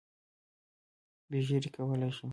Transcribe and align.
بې 1.29 1.39
ږیرې 1.47 1.69
کولای 1.75 2.11
شم. 2.17 2.29